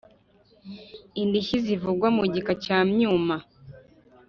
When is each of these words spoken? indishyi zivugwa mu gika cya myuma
indishyi 1.21 1.57
zivugwa 1.65 2.07
mu 2.17 2.23
gika 2.33 2.53
cya 2.63 2.77
myuma 2.91 3.35